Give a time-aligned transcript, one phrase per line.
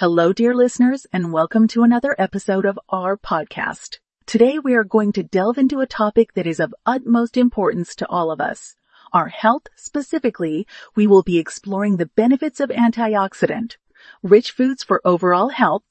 [0.00, 3.98] Hello, dear listeners, and welcome to another episode of our podcast.
[4.26, 8.06] Today we are going to delve into a topic that is of utmost importance to
[8.06, 8.76] all of us.
[9.12, 13.76] Our health specifically, we will be exploring the benefits of antioxidant,
[14.22, 15.82] rich foods for overall health,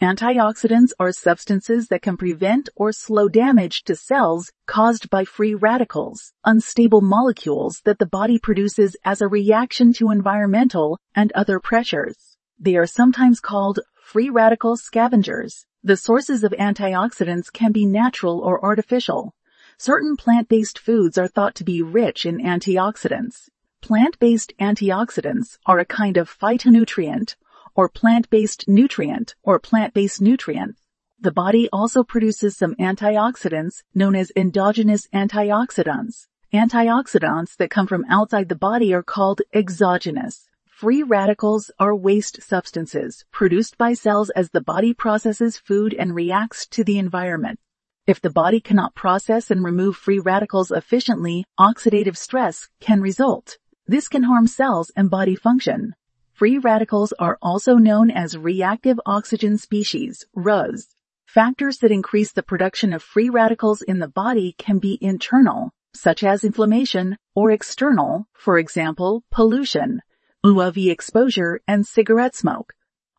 [0.00, 6.32] Antioxidants are substances that can prevent or slow damage to cells caused by free radicals,
[6.44, 12.35] unstable molecules that the body produces as a reaction to environmental and other pressures.
[12.58, 15.66] They are sometimes called free radical scavengers.
[15.84, 19.34] The sources of antioxidants can be natural or artificial.
[19.78, 23.50] Certain plant-based foods are thought to be rich in antioxidants.
[23.82, 27.36] Plant-based antioxidants are a kind of phytonutrient
[27.74, 30.76] or plant-based nutrient or plant-based nutrient.
[31.20, 36.26] The body also produces some antioxidants known as endogenous antioxidants.
[36.54, 40.48] Antioxidants that come from outside the body are called exogenous.
[40.76, 46.66] Free radicals are waste substances produced by cells as the body processes food and reacts
[46.66, 47.58] to the environment.
[48.06, 53.56] If the body cannot process and remove free radicals efficiently, oxidative stress can result.
[53.86, 55.94] This can harm cells and body function.
[56.34, 60.88] Free radicals are also known as reactive oxygen species, ROS.
[61.24, 66.22] Factors that increase the production of free radicals in the body can be internal, such
[66.22, 70.02] as inflammation, or external, for example, pollution,
[70.44, 72.74] UV exposure, and cigarette smoke.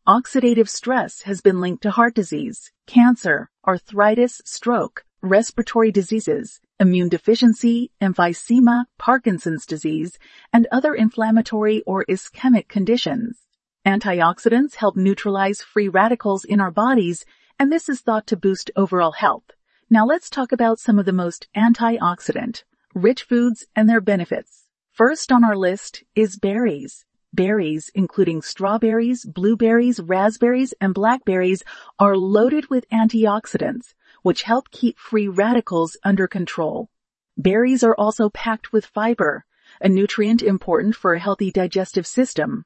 [0.07, 7.91] Oxidative stress has been linked to heart disease, cancer, arthritis, stroke, respiratory diseases, immune deficiency,
[8.01, 10.17] emphysema, Parkinson's disease,
[10.53, 13.39] and other inflammatory or ischemic conditions.
[13.85, 17.25] Antioxidants help neutralize free radicals in our bodies,
[17.59, 19.51] and this is thought to boost overall health.
[19.89, 24.65] Now let's talk about some of the most antioxidant, rich foods and their benefits.
[24.91, 27.05] First on our list is berries.
[27.37, 31.63] Berries, including strawberries, blueberries, raspberries, and blackberries,
[31.99, 33.93] are loaded with antioxidants,
[34.23, 36.89] which help keep free radicals under control.
[37.37, 39.45] Berries are also packed with fiber,
[39.79, 42.65] a nutrient important for a healthy digestive system.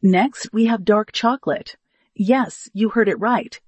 [0.00, 1.76] Next, we have dark chocolate.
[2.14, 3.60] Yes, you heard it right.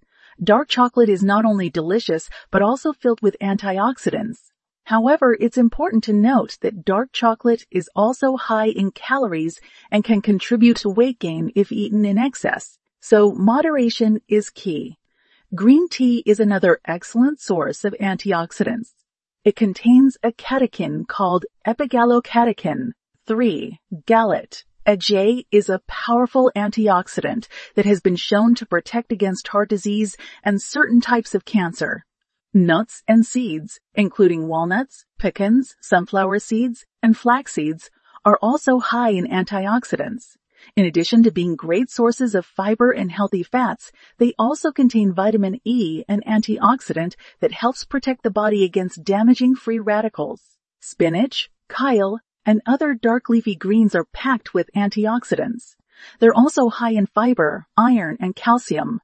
[0.43, 4.51] Dark chocolate is not only delicious, but also filled with antioxidants.
[4.89, 9.61] However, it's important to note that dark chocolate is also high in calories
[9.91, 12.79] and can contribute to weight gain if eaten in excess.
[12.99, 14.97] So moderation is key.
[15.55, 18.95] Green tea is another excellent source of antioxidants.
[19.45, 22.93] It contains a catechin called epigallocatechin
[23.27, 24.65] 3, gallate.
[24.87, 30.63] A is a powerful antioxidant that has been shown to protect against heart disease and
[30.63, 32.07] certain types of cancer.
[32.67, 37.89] Nuts and seeds, including walnuts, pecans, sunflower seeds, and flax seeds,
[38.25, 40.37] are also high in antioxidants.
[40.75, 45.61] In addition to being great sources of fiber and healthy fats, they also contain vitamin
[45.63, 50.43] E, an antioxidant that helps protect the body against damaging free radicals.
[50.81, 55.77] Spinach, kale, and other dark leafy greens are packed with antioxidants.
[56.19, 59.01] They're also high in fiber, iron, and calcium.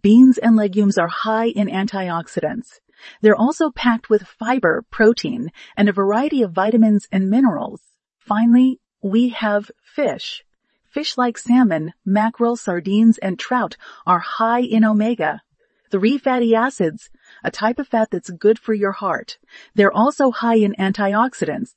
[0.00, 2.80] Beans and legumes are high in antioxidants.
[3.20, 7.82] They're also packed with fiber, protein, and a variety of vitamins and minerals.
[8.18, 10.44] Finally, we have fish.
[10.84, 15.42] Fish like salmon, mackerel, sardines, and trout are high in omega.
[15.90, 17.10] Three fatty acids,
[17.42, 19.38] a type of fat that's good for your heart.
[19.74, 21.74] They're also high in antioxidants.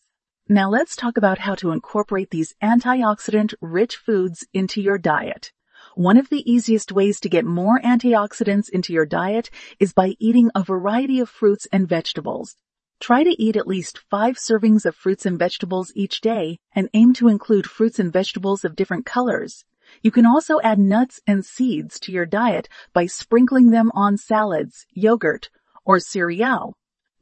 [0.47, 5.51] Now let's talk about how to incorporate these antioxidant rich foods into your diet.
[5.97, 9.49] One of the easiest ways to get more antioxidants into your diet
[9.79, 12.55] is by eating a variety of fruits and vegetables.
[12.99, 17.13] Try to eat at least five servings of fruits and vegetables each day and aim
[17.13, 19.65] to include fruits and vegetables of different colors.
[20.03, 24.85] You can also add nuts and seeds to your diet by sprinkling them on salads,
[24.91, 25.49] yogurt,
[25.83, 26.75] or cereal.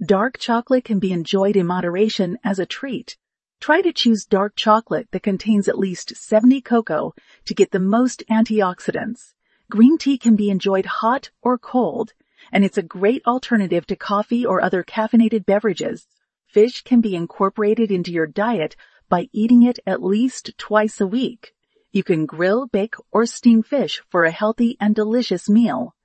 [0.05, 3.15] Dark chocolate can be enjoyed in moderation as a treat.
[3.59, 7.13] Try to choose dark chocolate that contains at least 70 cocoa
[7.45, 9.33] to get the most antioxidants.
[9.69, 12.13] Green tea can be enjoyed hot or cold
[12.51, 16.07] and it's a great alternative to coffee or other caffeinated beverages.
[16.47, 18.75] Fish can be incorporated into your diet
[19.09, 21.53] by eating it at least twice a week.
[21.91, 25.95] You can grill, bake, or steam fish for a healthy and delicious meal.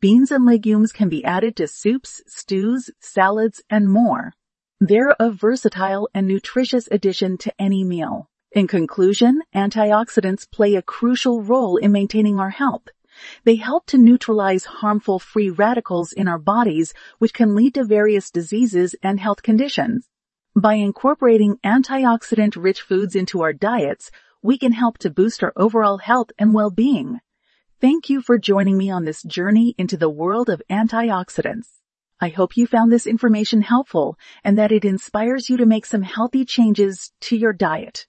[0.00, 4.34] Beans and legumes can be added to soups, stews, salads, and more.
[4.80, 8.28] They're a versatile and nutritious addition to any meal.
[8.52, 12.88] In conclusion, antioxidants play a crucial role in maintaining our health.
[13.44, 18.30] They help to neutralize harmful free radicals in our bodies, which can lead to various
[18.30, 20.10] diseases and health conditions.
[20.54, 24.10] By incorporating antioxidant-rich foods into our diets,
[24.42, 27.20] we can help to boost our overall health and well-being.
[27.80, 31.68] Thank you for joining me on this journey into the world of antioxidants.
[32.20, 36.02] I hope you found this information helpful and that it inspires you to make some
[36.02, 38.06] healthy changes to your diet.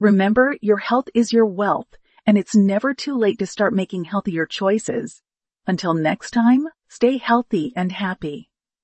[0.00, 1.86] Remember, your health is your wealth
[2.26, 5.22] and it's never too late to start making healthier choices.
[5.66, 8.50] Until next time, stay healthy and happy.